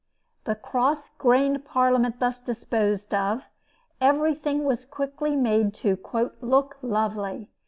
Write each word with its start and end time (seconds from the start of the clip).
The 0.45 0.55
cross 0.55 1.11
grained 1.19 1.63
Parliament 1.63 2.19
thus 2.19 2.39
disposed 2.39 3.13
of, 3.13 3.43
everything 4.01 4.63
was 4.63 4.83
quickly 4.83 5.35
made 5.35 5.75
to 5.75 5.95
"look 6.41 6.77
lovely." 6.81 7.51